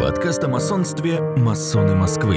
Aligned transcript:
Подкаст 0.00 0.44
о 0.44 0.48
масонстве 0.48 1.20
«Масоны 1.20 1.96
Москвы». 1.96 2.36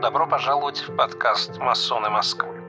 Добро 0.00 0.28
пожаловать 0.30 0.78
в 0.78 0.94
подкаст 0.94 1.58
«Масоны 1.58 2.08
Москвы». 2.08 2.62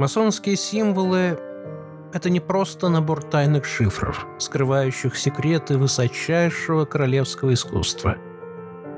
Масонские 0.00 0.56
символы– 0.56 1.38
это 2.12 2.30
не 2.30 2.40
просто 2.40 2.88
набор 2.88 3.22
тайных 3.22 3.64
шифров, 3.64 4.26
скрывающих 4.38 5.16
секреты 5.16 5.78
высочайшего 5.78 6.84
королевского 6.84 7.54
искусства. 7.54 8.16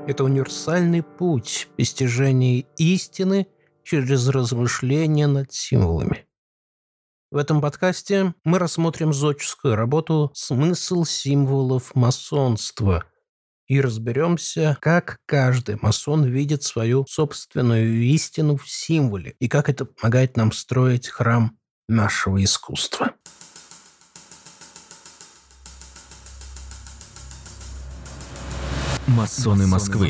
Это 0.07 0.23
универсальный 0.23 1.03
путь 1.03 1.67
постижения 1.77 2.65
истины 2.77 3.45
через 3.83 4.27
размышления 4.27 5.27
над 5.27 5.53
символами. 5.53 6.25
В 7.31 7.37
этом 7.37 7.61
подкасте 7.61 8.33
мы 8.43 8.57
рассмотрим 8.57 9.13
зодческую 9.13 9.75
работу 9.75 10.31
«Смысл 10.33 11.03
символов 11.03 11.93
масонства» 11.93 13.03
и 13.67 13.79
разберемся, 13.79 14.75
как 14.81 15.19
каждый 15.27 15.77
масон 15.79 16.25
видит 16.25 16.63
свою 16.63 17.05
собственную 17.07 18.01
истину 18.01 18.57
в 18.57 18.67
символе 18.67 19.35
и 19.37 19.47
как 19.47 19.69
это 19.69 19.85
помогает 19.85 20.37
нам 20.37 20.51
строить 20.51 21.07
храм 21.07 21.55
нашего 21.87 22.43
искусства. 22.43 23.11
Масоны 29.05 29.67
Москвы. 29.67 30.09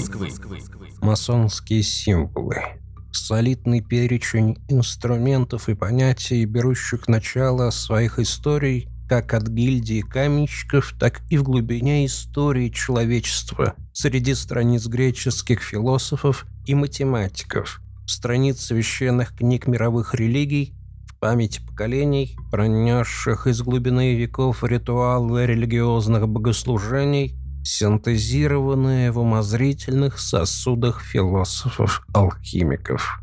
Масонские 1.01 1.83
символы 1.83 2.79
солидный 3.11 3.81
перечень 3.81 4.57
инструментов 4.67 5.69
и 5.69 5.75
понятий, 5.75 6.45
берущих 6.45 7.07
начало 7.07 7.69
своих 7.71 8.19
историй 8.19 8.87
как 9.09 9.33
от 9.33 9.47
гильдии 9.47 10.01
каменщиков, 10.01 10.93
так 10.99 11.21
и 11.29 11.37
в 11.37 11.43
глубине 11.43 12.05
истории 12.05 12.69
человечества, 12.69 13.73
среди 13.91 14.35
страниц 14.35 14.85
греческих 14.85 15.61
философов 15.61 16.45
и 16.67 16.75
математиков, 16.75 17.81
страниц 18.05 18.61
священных 18.61 19.35
книг 19.35 19.65
мировых 19.65 20.13
религий, 20.13 20.75
в 21.07 21.17
памяти 21.17 21.59
поколений, 21.65 22.37
пронесших 22.51 23.47
из 23.47 23.61
глубины 23.63 24.15
веков 24.15 24.63
ритуалы 24.63 25.47
религиозных 25.47 26.29
богослужений, 26.29 27.35
синтезированные 27.63 29.11
в 29.11 29.19
умозрительных 29.19 30.19
сосудах 30.19 31.01
философов-алхимиков. 31.01 33.21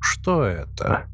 Что 0.00 0.44
это? 0.44 1.06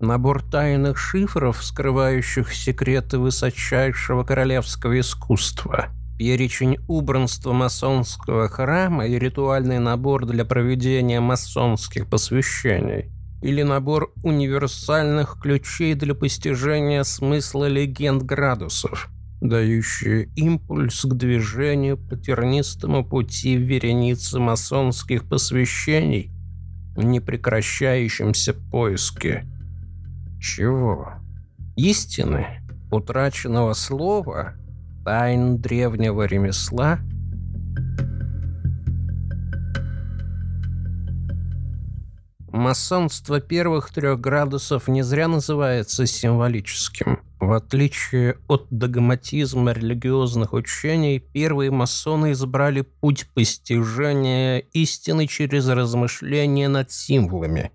Набор 0.00 0.42
тайных 0.42 0.98
шифров, 0.98 1.62
скрывающих 1.62 2.52
секреты 2.52 3.18
высочайшего 3.18 4.24
королевского 4.24 4.98
искусства. 4.98 5.90
Перечень 6.18 6.78
убранства 6.88 7.52
масонского 7.52 8.48
храма 8.48 9.06
и 9.06 9.16
ритуальный 9.18 9.78
набор 9.78 10.26
для 10.26 10.44
проведения 10.44 11.20
масонских 11.20 12.08
посвящений. 12.08 13.12
Или 13.42 13.62
набор 13.62 14.12
универсальных 14.22 15.40
ключей 15.40 15.94
для 15.94 16.14
постижения 16.14 17.04
смысла 17.04 17.66
легенд 17.66 18.22
градусов– 18.22 19.08
дающие 19.42 20.28
импульс 20.36 21.04
к 21.04 21.14
движению 21.14 21.98
по 21.98 22.16
тернистому 22.16 23.04
пути 23.04 23.56
вереницы 23.56 24.38
масонских 24.38 25.28
посвящений 25.28 26.30
в 26.94 27.02
непрекращающемся 27.02 28.54
поиске. 28.54 29.44
Чего? 30.40 31.14
Истины? 31.76 32.46
Утраченного 32.92 33.72
слова? 33.72 34.54
Тайн 35.04 35.58
древнего 35.58 36.24
ремесла? 36.24 37.00
Масонство 42.52 43.40
первых 43.40 43.90
трех 43.90 44.20
градусов 44.20 44.86
не 44.86 45.02
зря 45.02 45.26
называется 45.26 46.06
символическим– 46.06 47.18
в 47.42 47.54
отличие 47.54 48.38
от 48.46 48.68
догматизма 48.70 49.72
религиозных 49.72 50.52
учений, 50.52 51.18
первые 51.18 51.72
масоны 51.72 52.30
избрали 52.32 52.82
путь 52.82 53.26
постижения 53.34 54.58
истины 54.72 55.26
через 55.26 55.68
размышления 55.68 56.68
над 56.68 56.92
символами. 56.92 57.72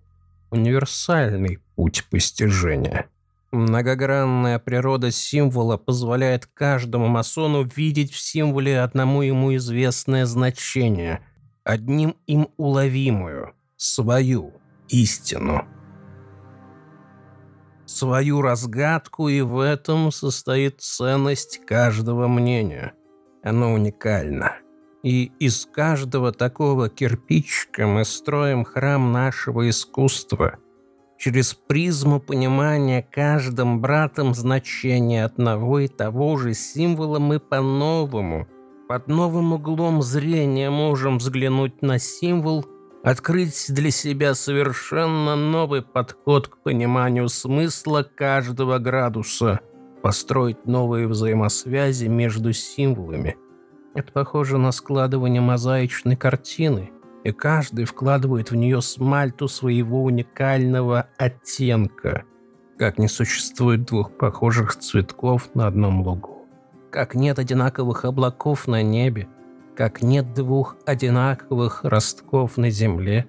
Универсальный 0.51 1.59
путь 1.75 2.05
постижения. 2.09 3.09
Многогранная 3.51 4.57
природа 4.57 5.11
символа 5.11 5.75
позволяет 5.75 6.45
каждому 6.45 7.07
масону 7.07 7.69
видеть 7.75 8.13
в 8.13 8.19
символе 8.19 8.79
одному 8.79 9.22
ему 9.22 9.53
известное 9.57 10.25
значение, 10.25 11.19
одним 11.66 12.16
им 12.25 12.47
уловимую, 12.55 13.51
свою 13.75 14.53
истину 14.88 15.67
свою 17.88 18.42
разгадку, 18.42 19.30
и 19.30 19.42
в 19.42 19.59
этом 19.59 20.12
состоит 20.12 20.81
ценность 20.81 21.66
каждого 21.66 22.28
мнения. 22.28 22.94
Оно 23.44 23.74
уникально. 23.74 24.58
И 25.03 25.31
из 25.40 25.66
каждого 25.66 26.31
такого 26.31 26.90
кирпичика 26.90 27.88
мы 27.88 28.03
строим 28.03 28.66
храм 28.66 29.12
нашего 29.12 29.70
искусства. 29.70 30.58
Через 31.18 31.53
призму 31.53 32.20
понимания 32.20 33.08
каждым 33.09 33.81
братом 33.81 34.34
значения 34.36 35.26
одного 35.26 35.80
и 35.80 35.88
того 35.88 36.38
же 36.38 36.53
символа 36.53 37.20
мы 37.20 37.40
по-новому, 37.40 38.47
под 38.88 39.08
новым 39.08 39.53
углом 39.53 40.02
зрения 40.02 40.70
можем 40.70 41.18
взглянуть 41.18 41.81
на 41.81 42.00
символ– 42.00 42.66
открыть 43.09 43.68
для 43.69 43.90
себя 43.90 44.35
совершенно 44.35 45.38
новый 45.38 45.81
подход 45.81 46.50
к 46.50 46.57
пониманию 46.57 47.29
смысла 47.29 48.03
каждого 48.03 48.79
градуса, 48.79 49.62
построить 50.01 50.66
новые 50.66 51.07
взаимосвязи 51.07 52.07
между 52.07 52.51
символами. 52.51 53.38
Это 53.96 54.12
похоже 54.12 54.57
на 54.57 54.73
складывание 54.73 55.41
мозаичной 55.41 56.17
картины, 56.17 56.91
и 57.23 57.31
каждый 57.31 57.85
вкладывает 57.85 58.51
в 58.51 58.56
нее 58.56 58.81
смальту 58.81 59.47
своего 59.47 60.03
уникального 60.03 61.07
оттенка, 61.17 62.23
как 62.78 63.00
не 63.00 63.07
существует 63.07 63.85
двух 63.85 64.17
похожих 64.17 64.75
цветков 64.75 65.56
на 65.56 65.67
одном 65.67 66.01
лугу, 66.01 66.46
как 66.91 67.16
нет 67.16 67.40
одинаковых 67.40 68.03
облаков 68.03 68.67
на 68.67 68.84
небе, 68.84 69.29
как 69.78 70.02
нет 70.02 70.34
двух 70.34 70.76
одинаковых 70.88 71.82
ростков 71.84 72.58
на 72.58 72.72
земле. 72.72 73.28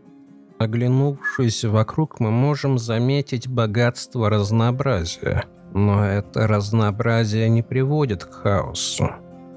Оглянувшись 0.59 1.65
вокруг, 1.65 2.21
мы 2.21 2.31
можем 2.31 2.79
заметить 2.79 3.47
богатство 3.47 4.31
разнообразия. 4.31 5.45
Но 5.75 6.05
это 6.05 6.47
разнообразие 6.47 7.51
не 7.51 7.63
приводит 7.63 8.25
к 8.25 8.33
хаосу. 8.33 9.11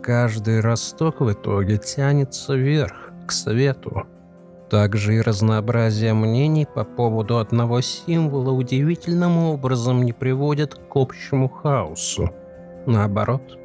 Каждый 0.03 0.59
росток 0.59 1.22
в 1.22 1.31
итоге 1.31 1.78
тянется 1.78 2.56
вверх, 2.56 3.13
к 3.25 3.31
свету. 3.31 4.03
Также 4.69 5.16
и 5.16 5.22
разнообразие 5.22 6.13
мнений 6.13 6.66
по 6.66 6.84
поводу 6.84 7.38
одного 7.38 7.79
символа 7.79 8.52
удивительным 8.52 9.38
образом 9.38 10.03
не 10.03 10.12
приводит 10.12 10.75
к 10.75 10.96
общему 10.96 11.47
хаосу. 11.47 12.29
Наоборот– 12.85 13.58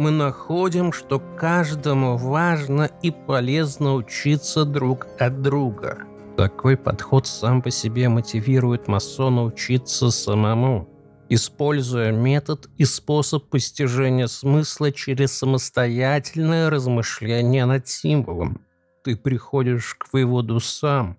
мы 0.00 0.10
находим, 0.10 0.94
что 0.94 1.20
каждому 1.20 2.16
важно 2.16 2.90
и 3.02 3.10
полезно 3.10 3.96
учиться 3.96 4.64
друг 4.64 5.06
от 5.18 5.42
друга. 5.42 5.98
Такой 6.38 6.78
подход 6.78 7.26
сам 7.26 7.60
по 7.60 7.70
себе 7.70 8.08
мотивирует 8.08 8.88
масона 8.88 9.44
учиться 9.44 10.10
самому, 10.10 10.88
используя 11.28 12.12
метод 12.12 12.70
и 12.78 12.86
способ 12.86 13.50
постижения 13.50 14.26
смысла 14.26 14.90
через 14.90 15.36
самостоятельное 15.36 16.70
размышление 16.70 17.66
над 17.66 17.86
символом. 17.86 18.62
Ты 19.04 19.16
приходишь 19.16 19.96
к 19.96 20.14
выводу 20.14 20.60
сам, 20.60 21.18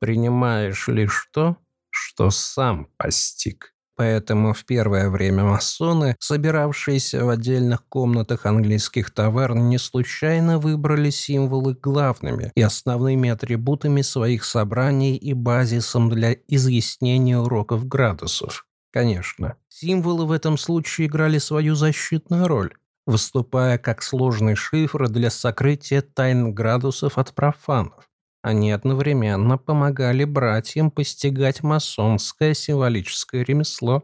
принимаешь 0.00 0.86
лишь 0.88 1.30
то, 1.32 1.56
что 1.88 2.28
сам 2.28 2.88
постиг. 2.98 3.72
Поэтому 4.02 4.52
в 4.52 4.64
первое 4.64 5.08
время 5.08 5.44
масоны, 5.44 6.16
собиравшиеся 6.18 7.24
в 7.24 7.28
отдельных 7.28 7.84
комнатах 7.88 8.46
английских 8.46 9.12
таверн, 9.12 9.68
не 9.68 9.78
случайно 9.78 10.58
выбрали 10.58 11.10
символы 11.10 11.74
главными 11.74 12.50
и 12.56 12.62
основными 12.62 13.30
атрибутами 13.30 14.02
своих 14.02 14.42
собраний 14.42 15.16
и 15.16 15.34
базисом 15.34 16.10
для 16.10 16.32
изъяснения 16.48 17.38
уроков 17.38 17.86
градусов. 17.86 18.66
Конечно, 18.90 19.54
символы 19.68 20.26
в 20.26 20.32
этом 20.32 20.58
случае 20.58 21.06
играли 21.06 21.38
свою 21.38 21.76
защитную 21.76 22.48
роль, 22.48 22.74
выступая 23.06 23.78
как 23.78 24.02
сложный 24.02 24.56
шифр 24.56 25.08
для 25.08 25.30
сокрытия 25.30 26.02
тайн 26.02 26.52
градусов 26.52 27.18
от 27.18 27.32
профанов. 27.34 28.08
Они 28.42 28.72
одновременно 28.72 29.56
помогали 29.56 30.24
братьям 30.24 30.90
постигать 30.90 31.62
масонское 31.62 32.54
символическое 32.54 33.44
ремесло. 33.44 34.02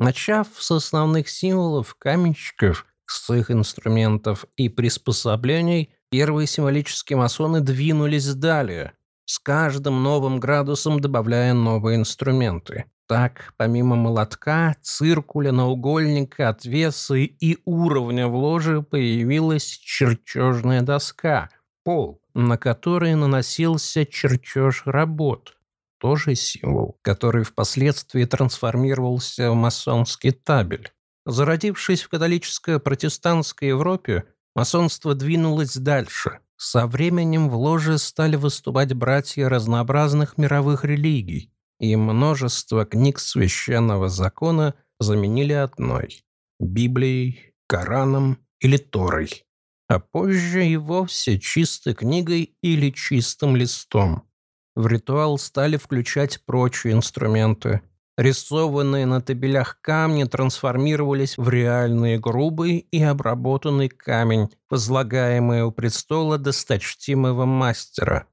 Начав 0.00 0.48
с 0.58 0.72
основных 0.72 1.28
символов 1.28 1.94
каменщиков, 1.94 2.86
с 3.06 3.32
их 3.32 3.52
инструментов 3.52 4.46
и 4.56 4.68
приспособлений, 4.68 5.94
первые 6.10 6.48
символические 6.48 7.16
масоны 7.16 7.60
двинулись 7.60 8.34
далее, 8.34 8.94
с 9.26 9.38
каждым 9.38 10.02
новым 10.02 10.40
градусом 10.40 10.98
добавляя 10.98 11.54
новые 11.54 11.98
инструменты. 11.98 12.86
Так, 13.06 13.54
помимо 13.58 13.94
молотка, 13.94 14.74
циркуля, 14.82 15.52
наугольника, 15.52 16.48
отвеса 16.48 17.14
и 17.14 17.58
уровня 17.64 18.26
в 18.26 18.34
ложе 18.34 18.82
появилась 18.82 19.66
чертежная 19.66 20.82
доска, 20.82 21.50
пол, 21.84 22.20
на 22.34 22.56
который 22.56 23.14
наносился 23.14 24.06
чертеж 24.06 24.82
работ. 24.86 25.56
Тоже 25.98 26.34
символ, 26.34 26.98
который 27.02 27.44
впоследствии 27.44 28.24
трансформировался 28.24 29.50
в 29.50 29.54
масонский 29.54 30.32
табель. 30.32 30.90
Зародившись 31.24 32.02
в 32.02 32.08
католическо-протестантской 32.08 33.68
Европе, 33.68 34.24
масонство 34.54 35.14
двинулось 35.14 35.76
дальше. 35.76 36.40
Со 36.56 36.86
временем 36.86 37.48
в 37.48 37.56
ложе 37.56 37.98
стали 37.98 38.36
выступать 38.36 38.92
братья 38.94 39.48
разнообразных 39.48 40.38
мировых 40.38 40.84
религий, 40.84 41.52
и 41.78 41.96
множество 41.96 42.84
книг 42.84 43.18
священного 43.18 44.08
закона 44.08 44.74
заменили 45.00 45.52
одной– 45.52 46.24
Библией, 46.60 47.54
Кораном 47.66 48.38
или 48.60 48.76
Торой, 48.76 49.44
а 49.92 50.00
позже 50.00 50.66
и 50.66 50.76
вовсе 50.76 51.38
чистой 51.38 51.94
книгой 51.94 52.56
или 52.62 52.90
чистым 52.90 53.56
листом. 53.56 54.28
В 54.74 54.86
ритуал 54.86 55.38
стали 55.38 55.76
включать 55.76 56.44
прочие 56.44 56.94
инструменты– 56.94 57.80
Рисованные 58.18 59.06
на 59.06 59.22
табелях 59.22 59.80
камни 59.80 60.24
трансформировались 60.24 61.38
в 61.38 61.48
реальный 61.48 62.18
грубый 62.18 62.86
и 62.90 63.02
обработанный 63.02 63.88
камень, 63.88 64.50
возлагаемый 64.68 65.62
у 65.62 65.72
престола 65.72 66.36
досточтимого 66.36 67.46
мастера. 67.46 68.26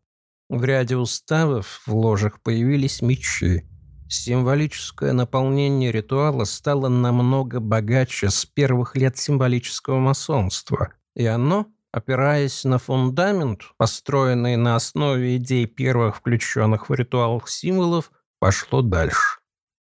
В 0.50 0.66
ряде 0.66 0.98
уставов 0.98 1.82
в 1.86 1.96
ложах 1.96 2.42
появились 2.42 3.02
мечи. 3.02 3.64
Символическое 4.10 5.14
наполнение 5.14 5.94
ритуала 5.94 6.44
стало 6.44 6.90
намного 6.90 7.62
богаче 7.62 8.30
с 8.30 8.46
первых 8.46 8.98
лет 8.98 9.18
символического 9.18 10.00
масонства, 10.00 10.94
и 11.20 11.26
оно, 11.26 11.68
опираясь 11.92 12.64
на 12.64 12.80
фундамент, 12.80 13.64
построенный 13.76 14.56
на 14.56 14.78
основе 14.78 15.36
идей 15.36 15.66
первых 15.66 16.16
включенных 16.16 16.88
в 16.90 16.94
ритуал 16.94 17.44
символов, 17.46 18.10
пошло 18.40 18.82
дальше. 18.82 19.40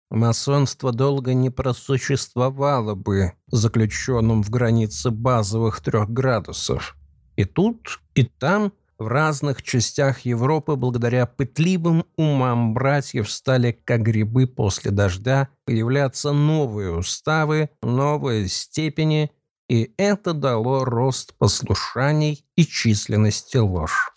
Масонство 0.10 0.92
долго 0.92 1.36
не 1.36 1.52
просуществовало 1.52 2.96
бы 2.96 3.34
заключенным 3.52 4.42
в 4.42 4.50
границе 4.50 5.12
базовых 5.12 5.80
трех 5.82 6.10
градусов. 6.10 6.96
И 7.36 7.46
тут, 7.46 8.00
и 8.16 8.24
там, 8.24 8.74
в 8.98 9.06
разных 9.06 9.62
частях 9.62 10.22
Европы, 10.22 10.76
благодаря 10.76 11.28
пытливым 11.28 12.04
умам 12.16 12.74
братьев, 12.74 13.30
стали, 13.30 13.80
как 13.86 14.02
грибы 14.02 14.48
после 14.48 14.90
дождя, 14.90 15.50
появляться 15.66 16.32
новые 16.32 16.96
уставы, 16.96 17.70
новые 17.84 18.48
степени, 18.48 19.30
и 19.68 19.94
это 19.98 20.34
дало 20.34 20.86
рост 20.86 21.34
послушаний 21.38 22.46
и 22.56 22.66
численности 22.66 23.58
ложь. 23.58 24.12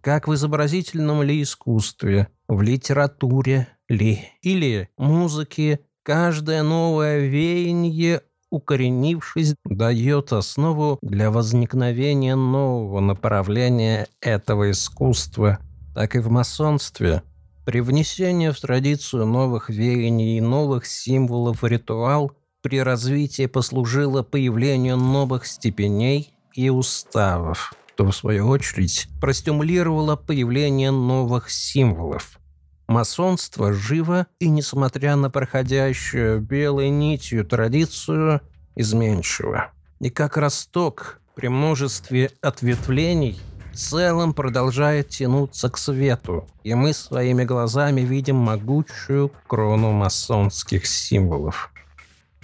Как 0.00 0.28
в 0.28 0.34
изобразительном 0.34 1.22
ли 1.22 1.42
искусстве, 1.42 2.28
в 2.48 2.62
литературе, 2.62 3.68
ли 3.88 4.20
или 4.42 4.88
музыки, 4.96 5.80
каждое 6.02 6.62
новое 6.62 7.26
веяние, 7.26 8.22
укоренившись, 8.50 9.54
дает 9.64 10.32
основу 10.32 10.98
для 11.02 11.30
возникновения 11.30 12.36
нового 12.36 13.00
направления 13.00 14.06
этого 14.20 14.70
искусства, 14.70 15.58
так 15.94 16.14
и 16.14 16.20
в 16.20 16.30
масонстве. 16.30 17.22
При 17.64 17.80
внесении 17.80 18.50
в 18.50 18.60
традицию 18.60 19.26
новых 19.26 19.68
веяний 19.68 20.38
и 20.38 20.40
новых 20.40 20.86
символов 20.86 21.62
в 21.62 21.66
ритуал 21.66 22.30
при 22.66 22.82
развитии 22.82 23.46
послужило 23.46 24.24
появлению 24.24 24.96
новых 24.96 25.46
степеней 25.46 26.34
и 26.52 26.68
уставов, 26.68 27.72
что 27.94 28.06
в 28.06 28.12
свою 28.12 28.48
очередь 28.48 29.06
простимулировало 29.20 30.16
появление 30.16 30.90
новых 30.90 31.48
символов. 31.48 32.40
Масонство 32.88 33.72
живо 33.72 34.26
и, 34.40 34.48
несмотря 34.48 35.14
на 35.14 35.30
проходящую 35.30 36.40
белой 36.40 36.88
нитью 36.90 37.44
традицию, 37.44 38.40
изменчиво. 38.74 39.70
И 40.00 40.10
как 40.10 40.36
росток 40.36 41.20
при 41.36 41.46
множестве 41.46 42.32
ответвлений 42.40 43.38
в 43.72 43.76
целом 43.76 44.34
продолжает 44.34 45.10
тянуться 45.10 45.70
к 45.70 45.78
свету, 45.78 46.48
и 46.64 46.74
мы 46.74 46.92
своими 46.92 47.44
глазами 47.44 48.00
видим 48.00 48.34
могучую 48.34 49.30
крону 49.46 49.92
масонских 49.92 50.84
символов. 50.84 51.70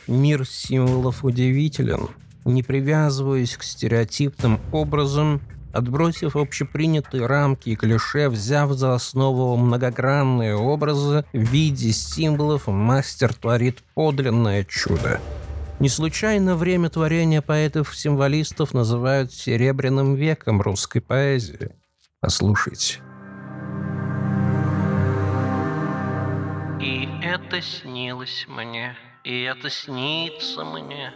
Мир 0.06 0.46
символов 0.46 1.24
удивителен. 1.24 2.08
Не 2.44 2.62
привязываясь 2.62 3.56
к 3.56 3.62
стереотипным 3.62 4.60
образам, 4.72 5.40
Отбросив 5.72 6.36
общепринятые 6.36 7.26
рамки 7.26 7.70
и 7.70 7.76
клише, 7.76 8.28
взяв 8.28 8.72
за 8.72 8.94
основу 8.94 9.56
многогранные 9.56 10.54
образы 10.54 11.24
в 11.32 11.38
виде 11.38 11.92
символов, 11.92 12.66
мастер 12.66 13.32
творит 13.32 13.82
подлинное 13.94 14.64
чудо. 14.64 15.18
Не 15.80 15.88
случайно 15.88 16.56
время 16.56 16.90
творения 16.90 17.40
поэтов-символистов 17.40 18.74
называют 18.74 19.32
«серебряным 19.32 20.14
веком» 20.14 20.60
русской 20.60 21.00
поэзии. 21.00 21.70
Послушайте. 22.20 23.00
И 26.80 27.08
это 27.22 27.62
снилось 27.62 28.44
мне, 28.46 28.94
и 29.24 29.42
это 29.42 29.70
снится 29.70 30.64
мне, 30.64 31.14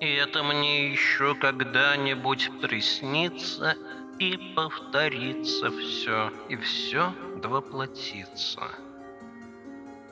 и 0.00 0.06
это 0.14 0.42
мне 0.42 0.90
еще 0.90 1.34
когда-нибудь 1.34 2.50
приснится 2.60 3.76
и 4.18 4.54
повторится 4.56 5.70
все, 5.70 6.32
и 6.48 6.56
все 6.56 7.12
двоплотится. 7.42 8.62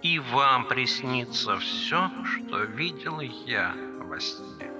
И 0.02 0.18
вам 0.18 0.66
приснится 0.66 1.56
все, 1.58 2.10
что 2.24 2.64
видел 2.64 3.20
я 3.20 3.74
во 4.00 4.20
сне. 4.20 4.70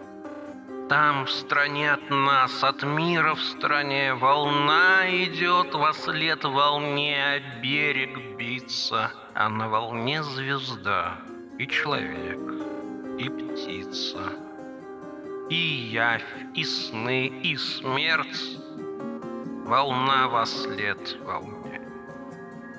Там 0.88 1.25
в 1.25 1.31
стране 1.31 1.93
от 1.93 2.10
нас, 2.10 2.62
от 2.62 2.82
мира 2.82 3.35
в 3.35 3.40
стране, 3.40 4.14
Волна 4.14 5.09
идет 5.09 5.73
во 5.75 5.94
след 5.94 6.44
волне, 6.44 7.16
а 7.16 7.61
берег 7.62 8.37
биться, 8.37 9.11
А 9.32 9.49
на 9.49 9.68
волне 9.68 10.23
звезда 10.23 11.16
и 11.62 11.69
человек, 11.69 12.40
и 13.19 13.28
птица 13.28 14.33
и 15.49 15.90
явь, 15.92 16.25
и 16.54 16.64
сны, 16.64 17.26
и 17.26 17.57
смерть, 17.57 18.59
волна 19.64 20.26
во 20.28 20.45
след 20.45 21.19
волне. 21.25 21.81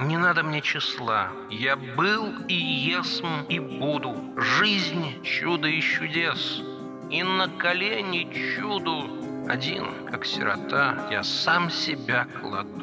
Не 0.01 0.17
надо 0.17 0.43
мне 0.43 0.59
числа, 0.59 1.31
я 1.49 1.77
был 1.77 2.33
и 2.49 2.55
есм 2.55 3.45
и 3.47 3.59
буду, 3.59 4.15
жизнь 4.35 5.23
чудо 5.23 5.67
и 5.67 5.79
чудес, 5.79 6.61
и 7.09 7.23
на 7.23 7.47
колени 7.47 8.27
чуду. 8.33 9.47
Один, 9.47 10.07
как 10.09 10.25
сирота, 10.25 11.07
я 11.09 11.23
сам 11.23 11.69
себя 11.69 12.27
кладу. 12.41 12.82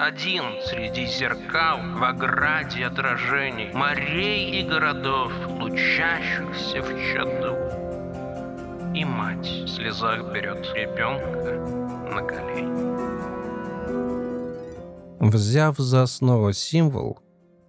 Один 0.00 0.44
среди 0.64 1.04
зеркал 1.04 1.78
в 1.98 2.02
ограде 2.02 2.86
отражений, 2.86 3.70
Морей 3.74 4.58
и 4.58 4.66
городов, 4.66 5.30
лучащихся 5.46 6.80
в 6.80 6.88
чаду. 7.12 7.54
И 8.94 9.04
мать 9.04 9.46
в 9.46 9.68
слезах 9.68 10.32
берет 10.32 10.66
ребенка 10.74 11.52
на 12.14 12.22
колени. 12.22 12.80
Взяв 15.20 15.76
за 15.76 16.04
основу 16.04 16.54
символ, 16.54 17.18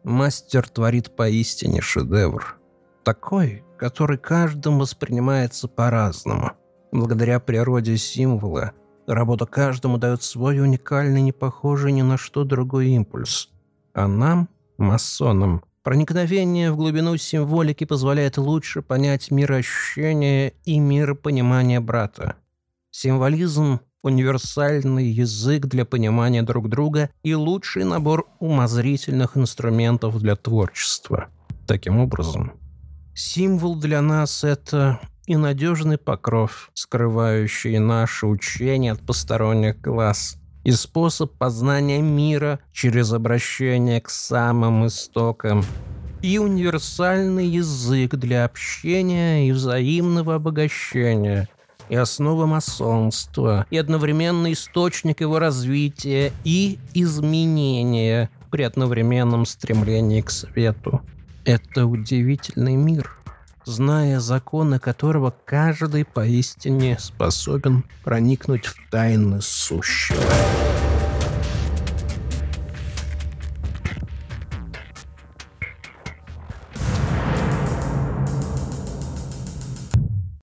мастер 0.06 0.70
творит 0.70 1.14
поистине 1.14 1.82
шедевр. 1.82 2.58
Такой, 3.04 3.66
который 3.78 4.18
каждым 4.18 4.80
воспринимается 4.80 5.68
по-разному. 5.68 6.54
Благодаря 6.94 7.42
природе 7.42 7.98
символа 7.98 8.72
Работа 9.08 9.46
каждому 9.46 9.98
дает 9.98 10.24
свой 10.24 10.60
уникальный, 10.60 11.22
не 11.22 11.31
похожий 11.31 11.91
ни 11.91 12.01
на 12.01 12.17
что 12.17 12.43
другой 12.43 12.89
импульс. 12.89 13.50
А 13.93 14.08
нам, 14.08 14.48
масонам, 14.77 15.63
проникновение 15.84 16.72
в 16.72 16.77
глубину 16.77 17.17
символики 17.17 17.84
позволяет 17.84 18.38
лучше 18.38 18.81
понять 18.81 19.31
мироощущение 19.31 20.53
и 20.65 20.79
миропонимание 20.79 21.79
брата. 21.79 22.36
Символизм– 22.91 23.79
универсальный 24.03 25.08
язык 25.08 25.65
для 25.65 25.86
понимания 25.86 26.43
друг 26.43 26.70
друга 26.70 27.10
и 27.24 27.34
лучший 27.34 27.84
набор 27.84 28.27
умозрительных 28.39 29.38
инструментов 29.38 30.20
для 30.20 30.36
творчества. 30.36 31.27
Таким 31.67 32.00
образом, 32.00 32.53
Символ 33.13 33.75
для 33.75 34.01
нас— 34.01 34.43
это 34.43 35.00
и 35.32 35.38
надежный 35.38 35.98
покров, 35.98 36.72
скрывающий 36.74 37.78
наше 37.78 38.28
учение 38.28 38.92
от 38.92 39.00
посторонних 39.00 39.80
глаз, 39.80 40.36
и 40.66 40.72
способ 40.72 41.32
познания 41.38 42.02
мира 42.02 42.60
через 42.74 43.14
обращение 43.14 44.02
к 44.02 44.10
самым 44.10 44.88
истокам, 44.88 45.64
и 46.22 46.38
универсальный 46.38 47.48
язык 47.48 48.16
для 48.16 48.44
общения 48.44 49.48
и 49.48 49.54
взаимного 49.54 50.36
обогащения, 50.36 51.48
и 51.88 51.96
основа 51.96 52.46
масонства, 52.46 53.66
и 53.70 53.78
одновременно 53.78 54.52
источник 54.52 55.22
его 55.22 55.40
развития 55.40 56.34
и 56.44 56.78
изменения 56.94 58.30
при 58.50 58.64
одновременном 58.64 59.46
стремлении 59.46 60.20
к 60.20 60.30
свету. 60.30 61.00
Это 61.46 61.86
удивительный 61.86 62.76
мир, 62.76 63.21
зная 63.65 64.20
законы 64.20 64.80
которого 64.80 65.34
каждый 65.46 66.06
поистине 66.06 66.98
способен 67.00 67.84
проникнуть 68.03 68.65
в 68.65 68.75
тайны 68.89 69.41
сущего. 69.41 70.22